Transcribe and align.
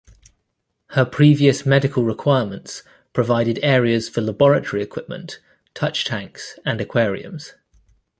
Her 0.93 1.05
previous 1.05 1.63
medical 1.63 2.03
requirements 2.03 2.81
provided 3.13 3.59
areas 3.61 4.09
for 4.09 4.21
laboratory 4.21 4.81
equipment, 4.81 5.39
touch 5.75 6.05
tanks, 6.05 6.57
and 6.65 6.81
aquariums. 6.81 7.53